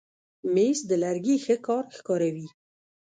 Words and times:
مېز 0.53 0.79
د 0.89 0.91
لرګي 1.03 1.35
ښه 1.43 1.55
کار 1.67 1.83
ښکاروي. 1.97 2.47